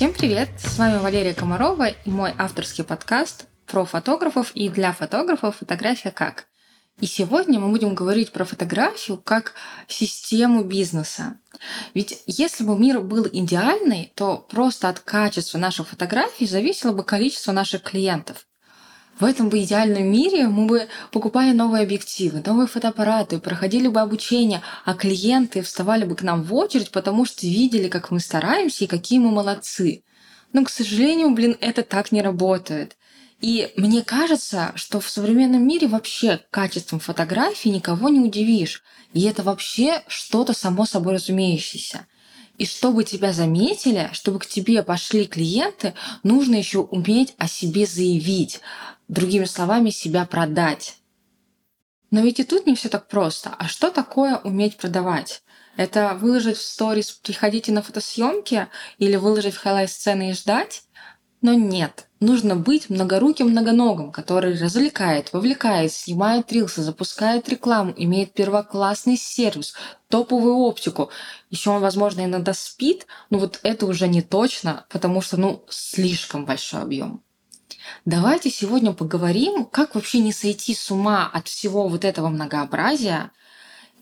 Всем 0.00 0.14
привет! 0.14 0.48
С 0.56 0.78
вами 0.78 0.96
Валерия 0.96 1.34
Комарова 1.34 1.88
и 1.88 2.08
мой 2.08 2.32
авторский 2.38 2.84
подкаст 2.84 3.44
про 3.66 3.84
фотографов 3.84 4.50
и 4.54 4.70
для 4.70 4.92
фотографов 4.94 5.58
«Фотография 5.58 6.10
как?». 6.10 6.46
И 7.00 7.06
сегодня 7.06 7.60
мы 7.60 7.68
будем 7.68 7.94
говорить 7.94 8.32
про 8.32 8.46
фотографию 8.46 9.18
как 9.18 9.52
систему 9.88 10.64
бизнеса. 10.64 11.38
Ведь 11.92 12.22
если 12.24 12.64
бы 12.64 12.78
мир 12.78 13.02
был 13.02 13.28
идеальный, 13.30 14.10
то 14.16 14.38
просто 14.38 14.88
от 14.88 15.00
качества 15.00 15.58
наших 15.58 15.88
фотографий 15.88 16.46
зависело 16.46 16.92
бы 16.92 17.04
количество 17.04 17.52
наших 17.52 17.82
клиентов. 17.82 18.46
В 19.20 19.24
этом 19.24 19.50
бы 19.50 19.62
идеальном 19.62 20.10
мире 20.10 20.48
мы 20.48 20.66
бы 20.66 20.88
покупали 21.12 21.52
новые 21.52 21.82
объективы, 21.82 22.42
новые 22.44 22.66
фотоаппараты, 22.66 23.38
проходили 23.38 23.86
бы 23.86 24.00
обучение, 24.00 24.62
а 24.86 24.94
клиенты 24.94 25.60
вставали 25.60 26.06
бы 26.06 26.16
к 26.16 26.22
нам 26.22 26.42
в 26.42 26.54
очередь, 26.54 26.90
потому 26.90 27.26
что 27.26 27.46
видели, 27.46 27.88
как 27.88 28.10
мы 28.10 28.18
стараемся 28.18 28.84
и 28.84 28.86
какие 28.88 29.18
мы 29.18 29.30
молодцы. 29.30 30.04
Но, 30.54 30.64
к 30.64 30.70
сожалению, 30.70 31.32
блин, 31.32 31.54
это 31.60 31.82
так 31.82 32.12
не 32.12 32.22
работает. 32.22 32.96
И 33.42 33.70
мне 33.76 34.02
кажется, 34.02 34.72
что 34.74 35.00
в 35.00 35.08
современном 35.10 35.66
мире 35.66 35.86
вообще 35.86 36.40
качеством 36.50 36.98
фотографии 36.98 37.68
никого 37.68 38.08
не 38.08 38.20
удивишь. 38.20 38.82
И 39.12 39.22
это 39.24 39.42
вообще 39.42 40.02
что-то 40.08 40.54
само 40.54 40.86
собой 40.86 41.14
разумеющееся. 41.14 42.06
И 42.60 42.66
чтобы 42.66 43.04
тебя 43.04 43.32
заметили, 43.32 44.10
чтобы 44.12 44.38
к 44.38 44.44
тебе 44.44 44.82
пошли 44.82 45.26
клиенты, 45.26 45.94
нужно 46.22 46.56
еще 46.56 46.80
уметь 46.80 47.34
о 47.38 47.48
себе 47.48 47.86
заявить 47.86 48.60
другими 49.08 49.46
словами, 49.46 49.88
себя 49.88 50.26
продать. 50.26 50.98
Но 52.10 52.20
ведь 52.20 52.38
и 52.38 52.44
тут 52.44 52.66
не 52.66 52.74
все 52.74 52.90
так 52.90 53.08
просто. 53.08 53.54
А 53.58 53.66
что 53.66 53.90
такое 53.90 54.36
уметь 54.44 54.76
продавать? 54.76 55.42
Это 55.78 56.12
выложить 56.20 56.58
в 56.58 56.62
сторис 56.62 57.12
«приходите 57.12 57.72
на 57.72 57.80
фотосъемки» 57.80 58.68
или 58.98 59.16
выложить 59.16 59.54
в 59.54 59.58
highlights 59.62 60.06
цены 60.06 60.28
и 60.28 60.34
ждать? 60.34 60.82
Но 61.42 61.54
нет, 61.54 62.06
нужно 62.20 62.54
быть 62.54 62.90
многоруким 62.90 63.48
многоногом, 63.48 64.12
который 64.12 64.58
развлекает, 64.58 65.32
вовлекает, 65.32 65.90
снимает 65.90 66.52
рилсы, 66.52 66.82
запускает 66.82 67.48
рекламу, 67.48 67.94
имеет 67.96 68.34
первоклассный 68.34 69.16
сервис, 69.16 69.74
топовую 70.08 70.56
оптику. 70.56 71.08
Еще 71.48 71.70
он, 71.70 71.80
возможно, 71.80 72.24
иногда 72.24 72.52
спит, 72.52 73.06
но 73.30 73.38
вот 73.38 73.58
это 73.62 73.86
уже 73.86 74.06
не 74.06 74.20
точно, 74.20 74.84
потому 74.90 75.22
что, 75.22 75.38
ну, 75.38 75.64
слишком 75.70 76.44
большой 76.44 76.82
объем. 76.82 77.22
Давайте 78.04 78.50
сегодня 78.50 78.92
поговорим, 78.92 79.64
как 79.64 79.94
вообще 79.94 80.18
не 80.18 80.32
сойти 80.32 80.74
с 80.74 80.90
ума 80.90 81.30
от 81.32 81.48
всего 81.48 81.88
вот 81.88 82.04
этого 82.04 82.28
многообразия 82.28 83.30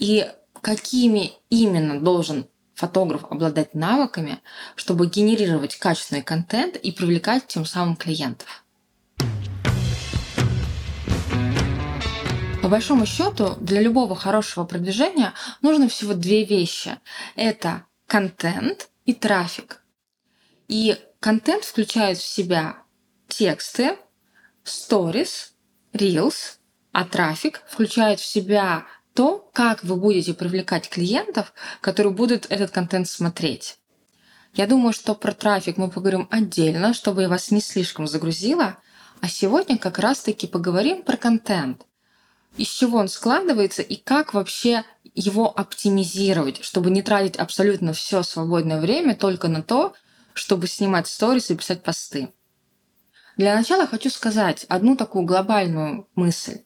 и 0.00 0.28
какими 0.61 1.33
именно 1.50 2.00
должен 2.00 2.48
фотограф 2.78 3.24
обладать 3.24 3.74
навыками, 3.74 4.40
чтобы 4.76 5.08
генерировать 5.08 5.76
качественный 5.76 6.22
контент 6.22 6.76
и 6.76 6.92
привлекать 6.92 7.48
тем 7.48 7.66
самым 7.66 7.96
клиентов. 7.96 8.64
По 12.62 12.68
большому 12.68 13.04
счету, 13.04 13.56
для 13.60 13.80
любого 13.80 14.14
хорошего 14.14 14.64
продвижения 14.64 15.32
нужно 15.60 15.88
всего 15.88 16.14
две 16.14 16.44
вещи. 16.44 16.98
Это 17.34 17.84
контент 18.06 18.90
и 19.06 19.14
трафик. 19.14 19.82
И 20.68 20.96
контент 21.18 21.64
включает 21.64 22.18
в 22.18 22.26
себя 22.26 22.76
тексты, 23.26 23.96
сторис, 24.62 25.54
reels, 25.92 26.58
а 26.92 27.04
трафик 27.04 27.62
включает 27.68 28.20
в 28.20 28.24
себя 28.24 28.86
то, 29.19 29.50
как 29.52 29.83
вы 29.83 29.97
будете 29.97 30.33
привлекать 30.33 30.88
клиентов, 30.88 31.52
которые 31.80 32.12
будут 32.12 32.47
этот 32.50 32.70
контент 32.70 33.08
смотреть. 33.08 33.77
Я 34.55 34.68
думаю, 34.68 34.92
что 34.92 35.17
про 35.17 35.33
трафик 35.33 35.77
мы 35.77 35.90
поговорим 35.90 36.29
отдельно, 36.30 36.95
чтобы 36.95 37.23
я 37.23 37.29
вас 37.29 37.51
не 37.51 37.61
слишком 37.61 38.06
загрузила. 38.06 38.79
А 39.20 39.27
сегодня 39.27 39.77
как 39.77 39.98
раз-таки 39.98 40.46
поговорим 40.46 41.02
про 41.02 41.17
контент. 41.17 41.84
Из 42.58 42.68
чего 42.68 42.98
он 42.98 43.08
складывается 43.08 43.83
и 43.83 43.96
как 43.96 44.34
вообще 44.34 44.84
его 45.17 45.50
оптимизировать, 45.50 46.62
чтобы 46.64 46.92
не 46.92 47.02
тратить 47.02 47.35
абсолютно 47.35 47.95
все 47.95 48.23
свободное 48.23 48.80
время 48.80 49.17
только 49.17 49.48
на 49.48 49.64
то, 49.64 49.95
чтобы 50.33 50.68
снимать 50.68 51.08
сторис 51.08 51.50
и 51.50 51.56
писать 51.56 51.83
посты. 51.83 52.33
Для 53.36 53.56
начала 53.56 53.89
хочу 53.89 54.11
сказать 54.11 54.64
одну 54.68 54.95
такую 54.95 55.24
глобальную 55.24 56.06
мысль, 56.14 56.61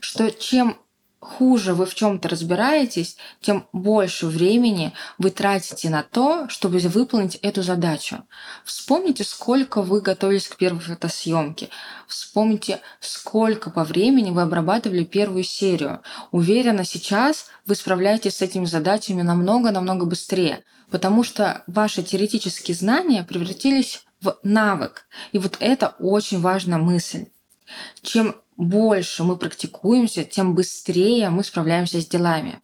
что 0.00 0.30
чем 0.30 0.78
хуже 1.20 1.74
вы 1.74 1.86
в 1.86 1.94
чем-то 1.94 2.28
разбираетесь, 2.28 3.16
тем 3.40 3.66
больше 3.72 4.26
времени 4.26 4.92
вы 5.18 5.30
тратите 5.30 5.90
на 5.90 6.02
то, 6.02 6.48
чтобы 6.48 6.78
выполнить 6.78 7.36
эту 7.36 7.62
задачу. 7.62 8.24
Вспомните, 8.64 9.24
сколько 9.24 9.82
вы 9.82 10.00
готовились 10.00 10.48
к 10.48 10.56
первой 10.56 10.80
фотосъемке. 10.80 11.70
Вспомните, 12.06 12.80
сколько 13.00 13.70
по 13.70 13.84
времени 13.84 14.30
вы 14.30 14.42
обрабатывали 14.42 15.04
первую 15.04 15.42
серию. 15.42 16.00
Уверена, 16.30 16.84
сейчас 16.84 17.46
вы 17.66 17.74
справляетесь 17.74 18.36
с 18.36 18.42
этими 18.42 18.64
задачами 18.64 19.22
намного-намного 19.22 20.06
быстрее, 20.06 20.64
потому 20.90 21.24
что 21.24 21.64
ваши 21.66 22.02
теоретические 22.02 22.76
знания 22.76 23.24
превратились 23.24 24.04
в 24.20 24.38
навык. 24.42 25.06
И 25.32 25.38
вот 25.38 25.56
это 25.60 25.94
очень 25.98 26.40
важная 26.40 26.78
мысль. 26.78 27.26
Чем 28.02 28.36
больше 28.58 29.24
мы 29.24 29.36
практикуемся, 29.36 30.24
тем 30.24 30.54
быстрее 30.54 31.30
мы 31.30 31.44
справляемся 31.44 32.00
с 32.02 32.06
делами. 32.06 32.60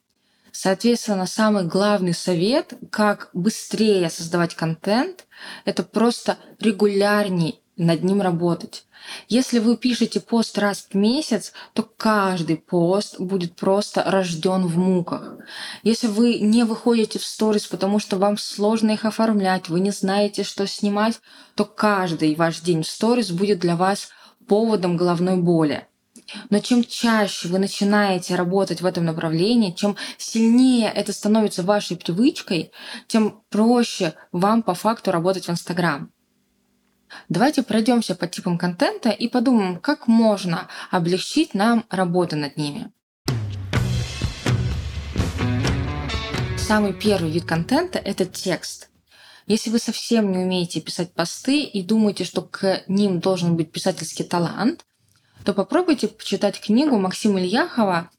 Соответственно, 0.52 1.26
самый 1.26 1.64
главный 1.64 2.14
совет, 2.14 2.74
как 2.90 3.30
быстрее 3.32 4.10
создавать 4.10 4.54
контент, 4.54 5.24
это 5.64 5.82
просто 5.82 6.36
регулярней 6.60 7.60
над 7.76 8.04
ним 8.04 8.20
работать. 8.20 8.84
Если 9.28 9.58
вы 9.58 9.76
пишете 9.76 10.20
пост 10.20 10.58
раз 10.58 10.86
в 10.90 10.94
месяц, 10.94 11.52
то 11.74 11.82
каждый 11.82 12.56
пост 12.56 13.20
будет 13.20 13.54
просто 13.56 14.02
рожден 14.04 14.66
в 14.66 14.78
муках. 14.78 15.36
Если 15.82 16.06
вы 16.06 16.38
не 16.38 16.64
выходите 16.64 17.18
в 17.18 17.24
сторис, 17.24 17.66
потому 17.66 17.98
что 17.98 18.16
вам 18.16 18.38
сложно 18.38 18.92
их 18.92 19.04
оформлять, 19.04 19.68
вы 19.68 19.80
не 19.80 19.90
знаете, 19.90 20.42
что 20.42 20.66
снимать, 20.66 21.20
то 21.54 21.64
каждый 21.64 22.34
ваш 22.36 22.60
день 22.60 22.82
в 22.82 22.88
сторис 22.88 23.30
будет 23.30 23.58
для 23.58 23.76
вас 23.76 24.08
поводом 24.46 24.96
головной 24.96 25.36
боли. 25.36 25.86
Но 26.50 26.58
чем 26.60 26.84
чаще 26.84 27.48
вы 27.48 27.58
начинаете 27.58 28.34
работать 28.34 28.80
в 28.80 28.86
этом 28.86 29.04
направлении, 29.04 29.72
чем 29.72 29.96
сильнее 30.16 30.90
это 30.90 31.12
становится 31.12 31.62
вашей 31.62 31.96
привычкой, 31.96 32.72
тем 33.06 33.42
проще 33.50 34.14
вам 34.32 34.62
по 34.62 34.74
факту 34.74 35.10
работать 35.10 35.46
в 35.46 35.50
Инстаграм. 35.50 36.10
Давайте 37.28 37.62
пройдемся 37.62 38.14
по 38.14 38.26
типам 38.26 38.58
контента 38.58 39.10
и 39.10 39.28
подумаем, 39.28 39.78
как 39.78 40.08
можно 40.08 40.68
облегчить 40.90 41.54
нам 41.54 41.84
работу 41.90 42.36
над 42.36 42.56
ними. 42.56 42.90
Самый 46.58 46.94
первый 46.94 47.30
вид 47.30 47.44
контента– 47.44 47.98
это 48.04 48.24
текст. 48.24 48.88
Если 49.46 49.70
вы 49.70 49.78
совсем 49.78 50.32
не 50.32 50.38
умеете 50.38 50.80
писать 50.80 51.12
посты 51.12 51.62
и 51.62 51.82
думаете, 51.82 52.24
что 52.24 52.42
к 52.42 52.82
ним 52.88 53.20
должен 53.20 53.56
быть 53.56 53.70
писательский 53.70 54.24
талант, 54.24 54.84
то 55.44 55.52
попробуйте 55.52 56.08
почитать 56.08 56.60
книгу 56.60 56.98
Максима 56.98 57.40
Ильяхова 57.40 58.10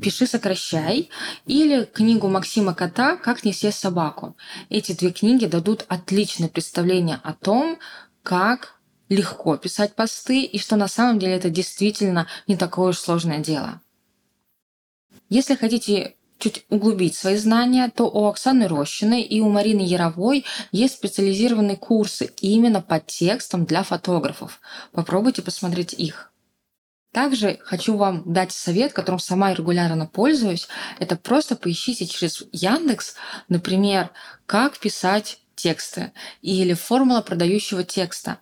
«Пиши, 0.00 0.26
сокращай» 0.26 1.10
или 1.44 1.84
книгу 1.84 2.26
Максима 2.28 2.74
Кота 2.74 3.16
«Как 3.16 3.44
не 3.44 3.52
съесть 3.52 3.78
собаку». 3.78 4.34
Эти 4.70 4.92
две 4.92 5.12
книги 5.12 5.44
дадут 5.44 5.84
отличное 5.88 6.48
представление 6.48 7.20
о 7.22 7.34
том, 7.34 7.78
как 8.22 8.80
легко 9.10 9.58
писать 9.58 9.94
посты 9.94 10.44
и 10.44 10.58
что 10.58 10.76
на 10.76 10.88
самом 10.88 11.18
деле 11.18 11.34
это 11.34 11.50
действительно 11.50 12.26
не 12.46 12.56
такое 12.56 12.90
уж 12.90 12.98
сложное 12.98 13.40
дело. 13.40 13.82
Если 15.28 15.54
хотите 15.54 16.16
чуть 16.42 16.66
углубить 16.70 17.14
свои 17.14 17.36
знания, 17.36 17.88
то 17.94 18.10
у 18.10 18.26
Оксаны 18.26 18.66
Рощиной 18.66 19.22
и 19.22 19.40
у 19.40 19.48
Марины 19.48 19.82
Яровой 19.82 20.44
есть 20.72 20.94
специализированные 20.94 21.76
курсы 21.76 22.32
именно 22.40 22.82
по 22.82 22.98
текстам 22.98 23.64
для 23.64 23.84
фотографов. 23.84 24.60
Попробуйте 24.90 25.40
посмотреть 25.42 25.92
их. 25.92 26.32
Также 27.12 27.60
хочу 27.62 27.96
вам 27.96 28.22
дать 28.26 28.50
совет, 28.50 28.92
которым 28.92 29.20
сама 29.20 29.54
регулярно 29.54 30.06
пользуюсь. 30.06 30.66
Это 30.98 31.14
просто 31.14 31.54
поищите 31.54 32.06
через 32.06 32.42
Яндекс, 32.50 33.14
например, 33.48 34.10
как 34.46 34.78
писать 34.78 35.38
тексты 35.54 36.12
или 36.40 36.72
формула 36.72 37.20
продающего 37.20 37.84
текста. 37.84 38.38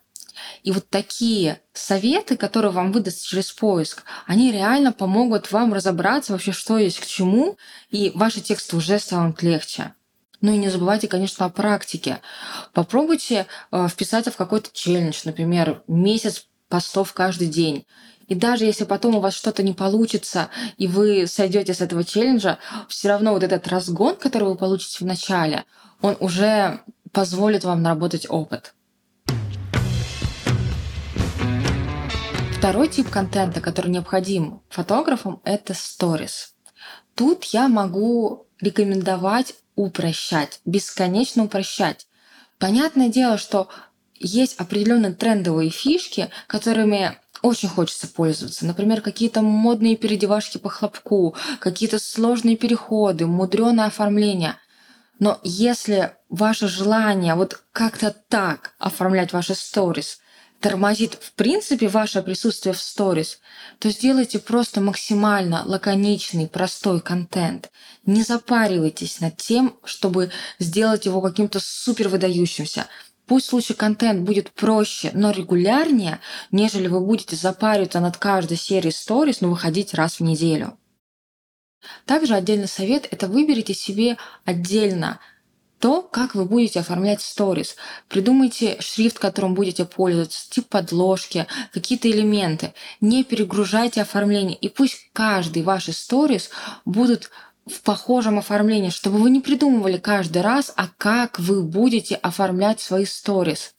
И 0.63 0.71
вот 0.71 0.89
такие 0.89 1.61
советы, 1.73 2.37
которые 2.37 2.71
вам 2.71 2.91
выдаст 2.91 3.25
через 3.25 3.51
поиск, 3.51 4.03
они 4.27 4.51
реально 4.51 4.91
помогут 4.91 5.51
вам 5.51 5.73
разобраться 5.73 6.33
вообще, 6.33 6.51
что 6.51 6.77
есть 6.77 6.99
к 6.99 7.05
чему, 7.05 7.57
и 7.89 8.11
ваши 8.15 8.41
тексты 8.41 8.75
уже 8.75 8.99
станут 8.99 9.41
легче. 9.41 9.93
Ну 10.41 10.53
и 10.53 10.57
не 10.57 10.69
забывайте, 10.69 11.07
конечно, 11.07 11.45
о 11.45 11.49
практике. 11.49 12.19
Попробуйте 12.73 13.45
э, 13.71 13.87
вписаться 13.87 14.31
в 14.31 14.37
какой-то 14.37 14.69
челлендж, 14.73 15.21
например, 15.23 15.83
месяц 15.87 16.47
постов 16.67 17.13
каждый 17.13 17.47
день. 17.47 17.85
И 18.27 18.35
даже 18.35 18.65
если 18.65 18.85
потом 18.85 19.15
у 19.15 19.19
вас 19.19 19.33
что-то 19.35 19.61
не 19.61 19.73
получится, 19.73 20.49
и 20.77 20.87
вы 20.87 21.27
сойдете 21.27 21.73
с 21.73 21.81
этого 21.81 22.03
челленджа, 22.03 22.59
все 22.87 23.09
равно 23.09 23.33
вот 23.33 23.43
этот 23.43 23.67
разгон, 23.67 24.15
который 24.15 24.47
вы 24.47 24.55
получите 24.55 25.03
в 25.03 25.07
начале, 25.07 25.65
он 26.01 26.15
уже 26.19 26.79
позволит 27.11 27.63
вам 27.63 27.81
наработать 27.81 28.25
опыт. 28.29 28.73
Второй 32.61 32.89
тип 32.89 33.09
контента, 33.09 33.59
который 33.59 33.89
необходим 33.89 34.61
фотографам, 34.69 35.41
это 35.45 35.73
сторис. 35.73 36.53
Тут 37.15 37.43
я 37.45 37.67
могу 37.67 38.45
рекомендовать 38.59 39.55
упрощать, 39.75 40.61
бесконечно 40.63 41.45
упрощать. 41.45 42.05
Понятное 42.59 43.09
дело, 43.09 43.39
что 43.39 43.67
есть 44.19 44.59
определенные 44.59 45.11
трендовые 45.11 45.71
фишки, 45.71 46.29
которыми 46.45 47.17
очень 47.41 47.67
хочется 47.67 48.07
пользоваться. 48.07 48.67
Например, 48.67 49.01
какие-то 49.01 49.41
модные 49.41 49.97
передевашки 49.97 50.59
по 50.59 50.69
хлопку, 50.69 51.35
какие-то 51.59 51.97
сложные 51.97 52.57
переходы, 52.57 53.25
мудреное 53.25 53.87
оформление. 53.87 54.55
Но 55.17 55.39
если 55.41 56.11
ваше 56.29 56.67
желание 56.67 57.33
вот 57.33 57.59
как-то 57.71 58.15
так 58.29 58.75
оформлять 58.77 59.33
ваши 59.33 59.55
сторис 59.55 60.20
тормозит 60.61 61.15
в 61.15 61.33
принципе 61.33 61.87
ваше 61.87 62.21
присутствие 62.21 62.73
в 62.73 62.79
сторис, 62.79 63.39
то 63.79 63.89
сделайте 63.89 64.39
просто 64.39 64.79
максимально 64.79 65.63
лаконичный, 65.65 66.47
простой 66.47 67.01
контент. 67.01 67.71
Не 68.05 68.23
запаривайтесь 68.23 69.19
над 69.19 69.37
тем, 69.37 69.75
чтобы 69.83 70.31
сделать 70.59 71.05
его 71.05 71.21
каким-то 71.21 71.59
супер 71.59 72.07
выдающимся. 72.07 72.87
Пусть 73.25 73.51
лучше 73.53 73.73
контент 73.73 74.21
будет 74.21 74.51
проще, 74.51 75.11
но 75.13 75.31
регулярнее, 75.31 76.19
нежели 76.51 76.87
вы 76.87 76.99
будете 76.99 77.35
запариваться 77.35 77.99
над 77.99 78.17
каждой 78.17 78.57
серией 78.57 78.93
сторис, 78.93 79.41
но 79.41 79.49
выходить 79.49 79.93
раз 79.93 80.19
в 80.19 80.23
неделю. 80.23 80.77
Также 82.05 82.35
отдельный 82.35 82.67
совет– 82.67 83.07
это 83.11 83.27
выберите 83.27 83.73
себе 83.73 84.17
отдельно 84.45 85.19
то, 85.81 86.03
как 86.03 86.35
вы 86.35 86.45
будете 86.45 86.79
оформлять 86.79 87.21
сторис. 87.21 87.75
Придумайте 88.07 88.77
шрифт, 88.79 89.17
которым 89.17 89.55
будете 89.55 89.83
пользоваться, 89.83 90.47
тип 90.49 90.67
подложки, 90.69 91.47
какие-то 91.73 92.09
элементы. 92.09 92.73
Не 93.01 93.23
перегружайте 93.23 94.03
оформление. 94.03 94.55
И 94.55 94.69
пусть 94.69 95.09
каждый 95.11 95.63
ваш 95.63 95.89
сторис 95.89 96.51
будут 96.85 97.31
в 97.65 97.81
похожем 97.81 98.37
оформлении, 98.37 98.91
чтобы 98.91 99.17
вы 99.17 99.31
не 99.31 99.39
придумывали 99.39 99.97
каждый 99.97 100.43
раз, 100.43 100.71
а 100.75 100.87
как 100.97 101.39
вы 101.39 101.63
будете 101.63 102.15
оформлять 102.15 102.79
свои 102.79 103.05
сторис. 103.05 103.73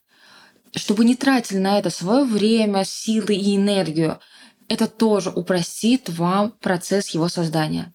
Чтобы 0.75 1.05
не 1.05 1.15
тратили 1.15 1.59
на 1.59 1.79
это 1.79 1.91
свое 1.91 2.25
время, 2.25 2.85
силы 2.85 3.35
и 3.35 3.57
энергию. 3.57 4.19
Это 4.67 4.89
тоже 4.89 5.31
упростит 5.31 6.09
вам 6.09 6.51
процесс 6.61 7.11
его 7.11 7.29
создания. 7.29 7.93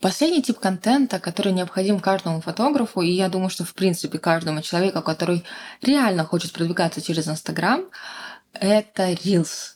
Последний 0.00 0.42
тип 0.42 0.60
контента, 0.60 1.18
который 1.18 1.52
необходим 1.52 1.98
каждому 1.98 2.40
фотографу, 2.40 3.00
и 3.00 3.10
я 3.10 3.28
думаю, 3.28 3.50
что 3.50 3.64
в 3.64 3.74
принципе 3.74 4.18
каждому 4.18 4.62
человеку, 4.62 5.02
который 5.02 5.44
реально 5.82 6.24
хочет 6.24 6.52
продвигаться 6.52 7.02
через 7.02 7.26
Инстаграм, 7.26 7.84
это 8.52 9.10
Reels. 9.10 9.74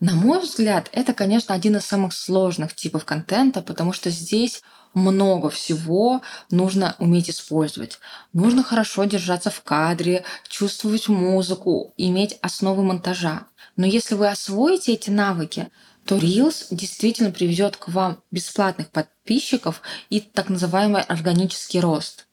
На 0.00 0.14
мой 0.14 0.40
взгляд, 0.40 0.88
это, 0.92 1.12
конечно, 1.12 1.54
один 1.54 1.76
из 1.76 1.84
самых 1.84 2.14
сложных 2.14 2.74
типов 2.74 3.04
контента, 3.04 3.60
потому 3.60 3.92
что 3.92 4.08
здесь 4.08 4.62
много 4.94 5.50
всего 5.50 6.22
нужно 6.50 6.96
уметь 6.98 7.30
использовать. 7.30 7.98
Нужно 8.32 8.62
хорошо 8.62 9.04
держаться 9.04 9.50
в 9.50 9.62
кадре, 9.62 10.24
чувствовать 10.48 11.08
музыку, 11.08 11.92
иметь 11.96 12.38
основы 12.40 12.82
монтажа. 12.82 13.46
Но 13.76 13.86
если 13.86 14.14
вы 14.14 14.28
освоите 14.28 14.94
эти 14.94 15.10
навыки, 15.10 15.68
то 16.04 16.16
Reels 16.16 16.66
действительно 16.70 17.30
приведет 17.30 17.76
к 17.76 17.88
вам 17.88 18.22
бесплатных 18.30 18.90
подписчиков 18.90 19.82
и 20.08 20.20
так 20.20 20.48
называемый 20.48 21.02
органический 21.02 21.80
рост. 21.80 22.26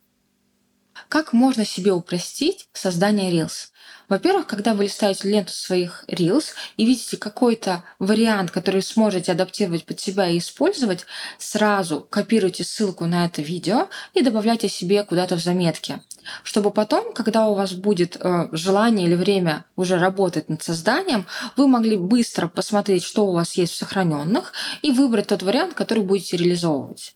Как 1.09 1.33
можно 1.33 1.65
себе 1.65 1.91
упростить 1.91 2.69
создание 2.73 3.31
Reels? 3.31 3.69
Во-первых, 4.09 4.48
когда 4.48 4.74
вы 4.74 4.86
листаете 4.86 5.27
ленту 5.27 5.51
своих 5.51 6.06
Reels 6.07 6.54
и 6.77 6.86
видите 6.86 7.18
какой-то 7.18 7.83
вариант, 8.00 8.51
который 8.51 8.81
сможете 8.81 9.33
адаптировать 9.33 9.86
под 9.86 10.00
себя 10.00 10.30
и 10.30 10.38
использовать, 10.38 11.06
сразу 11.38 12.07
копируйте 12.09 12.63
ссылку 12.63 13.06
на 13.06 13.25
это 13.25 13.42
видео 13.42 13.89
и 14.13 14.21
добавляйте 14.21 14.69
себе 14.69 15.04
куда-то 15.04 15.36
в 15.36 15.39
заметки. 15.39 16.01
Чтобы 16.44 16.71
потом, 16.71 17.13
когда 17.13 17.48
у 17.48 17.54
вас 17.54 17.74
будет 17.74 18.18
э, 18.18 18.48
желание 18.54 19.07
или 19.07 19.15
время 19.15 19.65
уже 19.75 19.98
работать 19.98 20.48
над 20.50 20.63
созданием, 20.63 21.25
вы 21.57 21.68
могли 21.68 21.98
быстро 21.98 22.48
посмотреть, 22.48 23.04
что 23.04 23.27
у 23.27 23.33
вас 23.33 23.54
есть 23.56 23.74
в 23.74 23.77
сохраненных, 23.77 24.54
и 24.81 24.92
выбрать 24.92 25.27
тот 25.27 25.44
вариант, 25.44 25.74
который 25.74 26.04
будете 26.04 26.38
реализовывать. 26.38 27.15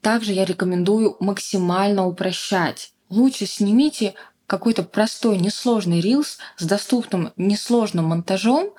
Также 0.00 0.32
я 0.32 0.44
рекомендую 0.44 1.16
максимально 1.20 2.06
упрощать. 2.06 2.92
Лучше 3.08 3.46
снимите 3.46 4.14
какой-то 4.46 4.82
простой, 4.82 5.38
несложный 5.38 6.00
рилс 6.00 6.38
с 6.58 6.64
доступным, 6.64 7.32
несложным 7.36 8.06
монтажом 8.06 8.74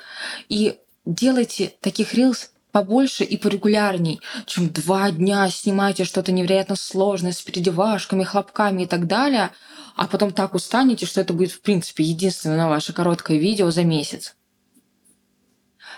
и 0.50 0.80
делайте 1.06 1.74
таких 1.81 2.13
рилс 2.13 2.51
побольше 2.71 3.24
и 3.24 3.38
порегулярней, 3.38 4.19
чем 4.45 4.69
два 4.69 5.12
дня 5.12 5.50
снимайте 5.50 6.06
что-то 6.06 6.31
невероятно 6.31 6.75
сложное 6.75 7.31
с 7.31 7.42
передевашками, 7.42 8.24
хлопками 8.24 8.83
и 8.83 8.86
так 8.88 9.07
далее, 9.07 9.51
а 9.95 10.07
потом 10.07 10.31
так 10.31 10.56
устанете, 10.56 11.06
что 11.06 11.21
это 11.21 11.33
будет 11.33 11.51
в 11.51 11.62
принципе 11.62 12.04
единственное 12.04 12.68
ваше 12.68 12.92
короткое 12.92 13.38
видео 13.38 13.69
за 13.69 13.83
месяц. 13.83 14.36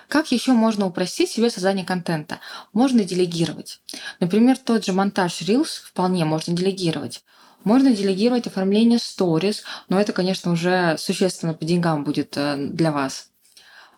Как 0.10 0.32
еще 0.32 0.52
можно 0.52 0.86
упростить 0.86 1.32
себе 1.32 1.50
создание 1.50 1.86
контента? 1.86 2.40
Можно 2.74 3.04
делегировать. 3.04 3.82
Например, 4.20 4.58
тот 4.58 4.86
же 4.86 4.94
монтаж 4.94 5.42
Reels 5.42 5.82
вполне 5.84 6.26
можно 6.26 6.54
делегировать. 6.54 7.24
Можно 7.66 7.92
делегировать 7.92 8.48
оформление 8.48 9.00
stories, 9.00 9.64
но 9.90 10.00
это, 10.00 10.14
конечно, 10.14 10.52
уже 10.52 10.96
существенно 10.98 11.54
по 11.54 11.66
деньгам 11.66 12.04
будет 12.04 12.38
э, 12.38 12.56
для 12.58 12.92
вас. 12.92 13.32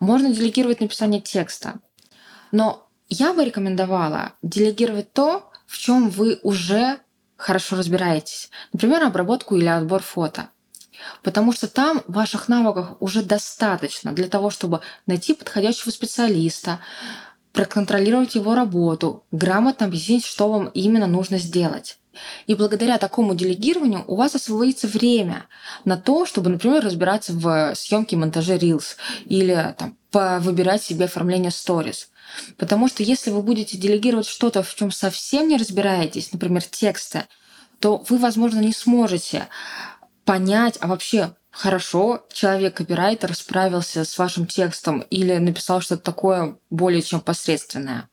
Можно 0.00 0.32
делегировать 0.32 0.80
написание 0.80 1.20
текста. 1.20 1.74
Но 2.50 2.88
я 3.10 3.34
бы 3.34 3.44
рекомендовала 3.44 4.32
делегировать 4.42 5.12
то, 5.12 5.50
в 5.66 5.76
чем 5.76 6.08
вы 6.08 6.40
уже 6.42 6.98
хорошо 7.36 7.76
разбираетесь. 7.76 8.50
Например, 8.72 9.04
обработку 9.04 9.54
или 9.54 9.66
отбор 9.66 10.02
фото. 10.02 10.48
Потому 11.22 11.52
что 11.52 11.68
там 11.68 12.02
ваших 12.06 12.48
навыков 12.48 12.96
уже 13.00 13.22
достаточно 13.22 14.12
для 14.12 14.28
того, 14.28 14.48
чтобы 14.48 14.80
найти 15.06 15.34
подходящего 15.34 15.90
специалиста, 15.90 16.80
проконтролировать 17.52 18.34
его 18.34 18.54
работу, 18.54 19.24
грамотно 19.30 19.86
объяснить, 19.86 20.24
что 20.24 20.50
вам 20.50 20.68
именно 20.68 21.06
нужно 21.06 21.38
сделать. 21.38 21.98
И 22.46 22.54
благодаря 22.54 22.98
такому 22.98 23.34
делегированию 23.34 24.04
у 24.06 24.16
вас 24.16 24.34
освободится 24.34 24.86
время 24.88 25.46
на 25.84 25.96
то, 25.96 26.26
чтобы, 26.26 26.50
например, 26.50 26.84
разбираться 26.84 27.32
в 27.32 27.74
съемке 27.74 28.16
и 28.16 28.18
монтаже 28.18 28.56
Reels 28.56 28.96
или 29.26 29.74
там, 29.78 29.96
выбирать 30.40 30.82
себе 30.82 31.06
оформление 31.06 31.50
Stories. 31.50 32.06
Потому 32.56 32.88
что 32.88 33.02
если 33.02 33.30
вы 33.30 33.42
будете 33.42 33.76
делегировать 33.76 34.26
что-то, 34.26 34.62
в 34.62 34.74
чем 34.74 34.90
совсем 34.90 35.48
не 35.48 35.56
разбираетесь, 35.56 36.32
например, 36.32 36.62
тексты, 36.62 37.24
то 37.80 38.04
вы, 38.08 38.18
возможно, 38.18 38.60
не 38.60 38.72
сможете 38.72 39.48
понять, 40.24 40.76
а 40.80 40.88
вообще 40.88 41.34
хорошо 41.50 42.26
человек-копирайтер 42.32 43.34
справился 43.34 44.04
с 44.04 44.18
вашим 44.18 44.46
текстом 44.46 45.00
или 45.10 45.36
написал 45.38 45.80
что-то 45.80 46.02
такое 46.02 46.58
более 46.70 47.02
чем 47.02 47.20
посредственное. 47.20 48.08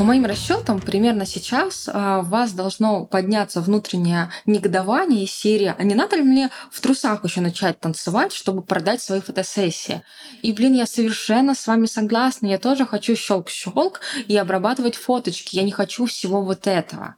По 0.00 0.04
моим 0.04 0.24
расчетам, 0.24 0.80
примерно 0.80 1.26
сейчас 1.26 1.86
а, 1.86 2.20
у 2.20 2.22
вас 2.22 2.52
должно 2.52 3.04
подняться 3.04 3.60
внутреннее 3.60 4.30
негодование 4.46 5.24
из 5.24 5.30
серии 5.30 5.74
«А 5.76 5.82
не 5.82 5.94
надо 5.94 6.16
ли 6.16 6.22
мне 6.22 6.48
в 6.70 6.80
трусах 6.80 7.22
еще 7.22 7.42
начать 7.42 7.78
танцевать, 7.80 8.32
чтобы 8.32 8.62
продать 8.62 9.02
свои 9.02 9.20
фотосессии?» 9.20 10.00
И, 10.40 10.54
блин, 10.54 10.72
я 10.72 10.86
совершенно 10.86 11.54
с 11.54 11.66
вами 11.66 11.84
согласна. 11.84 12.46
Я 12.46 12.56
тоже 12.56 12.86
хочу 12.86 13.14
щелк-щелк 13.14 14.00
и 14.26 14.34
обрабатывать 14.38 14.96
фоточки. 14.96 15.56
Я 15.56 15.64
не 15.64 15.70
хочу 15.70 16.06
всего 16.06 16.40
вот 16.40 16.66
этого. 16.66 17.16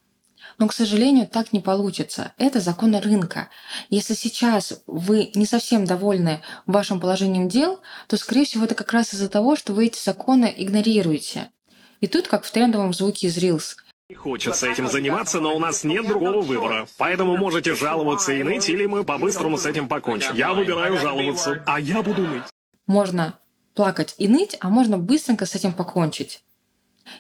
Но, 0.59 0.67
к 0.67 0.75
сожалению, 0.75 1.29
так 1.29 1.53
не 1.53 1.61
получится. 1.61 2.33
Это 2.37 2.59
законы 2.59 3.01
рынка. 3.01 3.49
Если 3.91 4.15
сейчас 4.15 4.83
вы 4.89 5.31
не 5.37 5.47
совсем 5.47 5.85
довольны 5.85 6.43
вашим 6.67 6.99
положением 6.99 7.49
дел, 7.49 7.79
то, 8.09 8.17
скорее 8.17 8.45
всего, 8.45 8.65
это 8.65 8.75
как 8.75 8.93
раз 8.93 9.15
из-за 9.15 9.29
того, 9.29 9.55
что 9.55 9.73
вы 9.73 9.87
эти 9.87 10.03
законы 10.03 10.53
игнорируете. 10.57 11.53
И 12.02 12.09
тут, 12.09 12.26
как 12.26 12.44
в 12.44 12.50
трендовом 12.50 12.92
звуке 12.92 13.28
из 13.28 13.38
Reels. 13.38 13.76
Хочется 14.16 14.66
этим 14.66 14.88
заниматься, 14.88 15.40
но 15.40 15.54
у 15.54 15.61
нас 15.61 15.85
нет 15.85 16.06
другого 16.06 16.42
выбора. 16.42 16.88
Поэтому 16.99 17.37
можете 17.37 17.76
жаловаться 17.76 18.32
и 18.32 18.42
ныть, 18.42 18.68
или 18.68 18.87
мы 18.87 19.04
по-быстрому 19.04 19.56
с 19.56 19.66
этим 19.66 19.87
покончим. 19.87 20.35
Я 20.35 20.52
выбираю 20.52 20.99
жаловаться, 20.99 21.62
а 21.64 21.78
я 21.78 22.02
буду 22.02 22.23
ныть. 22.23 22.42
Можно 22.88 23.38
плакать 23.75 24.16
и 24.18 24.26
ныть, 24.26 24.56
а 24.61 24.68
можно 24.68 24.99
быстренько 24.99 25.47
с 25.47 25.54
этим 25.54 25.73
покончить. 25.73 26.42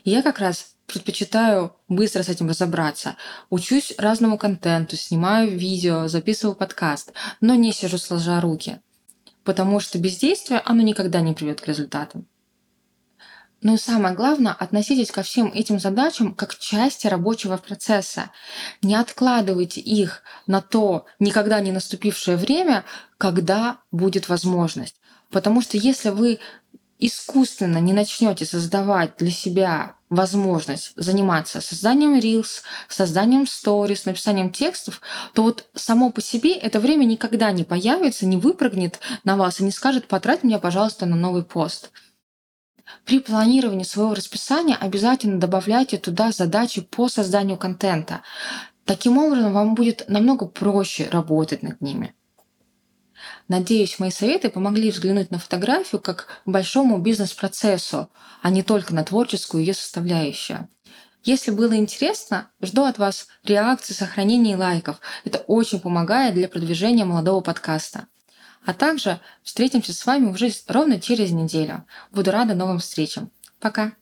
я 0.04 0.20
как 0.20 0.40
раз 0.40 0.74
предпочитаю 0.86 1.76
быстро 1.88 2.24
с 2.24 2.28
этим 2.28 2.48
разобраться. 2.48 3.16
Учусь 3.50 3.94
разному 3.98 4.36
контенту, 4.36 4.96
снимаю 4.96 5.56
видео, 5.56 6.08
записываю 6.08 6.56
подкаст, 6.56 7.12
но 7.40 7.54
не 7.54 7.72
сижу 7.72 7.98
сложа 7.98 8.40
руки. 8.40 8.80
Потому 9.44 9.78
что 9.78 9.98
бездействие, 9.98 10.60
оно 10.64 10.82
никогда 10.82 11.20
не 11.20 11.34
приведет 11.34 11.60
к 11.60 11.68
результатам. 11.68 12.26
Ну 13.62 13.74
и 13.74 13.78
самое 13.78 14.12
главное, 14.12 14.52
относитесь 14.52 15.12
ко 15.12 15.22
всем 15.22 15.52
этим 15.54 15.78
задачам 15.78 16.34
как 16.34 16.58
части 16.58 17.06
рабочего 17.06 17.56
процесса. 17.56 18.32
Не 18.82 18.96
откладывайте 18.96 19.80
их 19.80 20.24
на 20.48 20.60
то 20.60 21.06
никогда 21.20 21.60
не 21.60 21.70
наступившее 21.70 22.36
время, 22.36 22.84
когда 23.18 23.78
будет 23.92 24.28
возможность. 24.28 24.96
Потому 25.30 25.62
что 25.62 25.76
если 25.76 26.10
вы 26.10 26.40
искусственно 26.98 27.78
не 27.78 27.92
начнете 27.92 28.46
создавать 28.46 29.16
для 29.18 29.30
себя 29.30 29.94
возможность 30.10 30.92
заниматься 30.96 31.60
созданием 31.60 32.18
Reels, 32.18 32.62
созданием 32.88 33.44
Stories, 33.44 34.02
написанием 34.06 34.50
текстов, 34.50 35.00
то 35.34 35.44
вот 35.44 35.66
само 35.74 36.10
по 36.10 36.20
себе 36.20 36.54
это 36.54 36.80
время 36.80 37.04
никогда 37.04 37.52
не 37.52 37.62
появится, 37.62 38.26
не 38.26 38.36
выпрыгнет 38.36 38.98
на 39.22 39.36
вас 39.36 39.60
и 39.60 39.64
не 39.64 39.70
скажет 39.70 40.08
«потрать 40.08 40.42
меня, 40.42 40.58
пожалуйста, 40.58 41.06
на 41.06 41.14
новый 41.14 41.44
пост». 41.44 41.92
При 43.04 43.20
планировании 43.20 43.84
своего 43.84 44.14
расписания 44.14 44.76
обязательно 44.76 45.40
добавляйте 45.40 45.98
туда 45.98 46.32
задачи 46.32 46.80
по 46.80 47.08
созданию 47.08 47.56
контента. 47.56 48.22
Таким 48.84 49.18
образом, 49.18 49.52
вам 49.52 49.74
будет 49.74 50.04
намного 50.08 50.46
проще 50.46 51.08
работать 51.08 51.62
над 51.62 51.80
ними. 51.80 52.14
Надеюсь, 53.48 53.98
мои 53.98 54.10
советы 54.10 54.50
помогли 54.50 54.90
взглянуть 54.90 55.30
на 55.30 55.38
фотографию 55.38 56.00
как 56.00 56.42
большому 56.46 56.98
бизнес-процессу, 56.98 58.10
а 58.40 58.50
не 58.50 58.62
только 58.62 58.94
на 58.94 59.04
творческую 59.04 59.64
ее 59.64 59.74
составляющую. 59.74 60.68
Если 61.24 61.52
было 61.52 61.76
интересно, 61.76 62.50
жду 62.60 62.82
от 62.82 62.98
вас 62.98 63.28
реакций, 63.44 63.94
сохранений 63.94 64.52
и 64.52 64.56
лайков. 64.56 65.00
Это 65.24 65.38
очень 65.38 65.78
помогает 65.78 66.34
для 66.34 66.48
продвижения 66.48 67.04
молодого 67.04 67.40
подкаста. 67.40 68.08
А 68.64 68.74
также 68.74 69.20
встретимся 69.42 69.92
с 69.92 70.06
вами 70.06 70.26
уже 70.30 70.50
ровно 70.68 71.00
через 71.00 71.30
неделю. 71.32 71.84
Буду 72.10 72.30
рада 72.30 72.54
новым 72.54 72.78
встречам. 72.78 73.30
Пока! 73.60 73.92